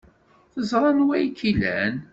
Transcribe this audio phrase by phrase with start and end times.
[0.53, 1.95] Teẓra anwa ay k-ilan.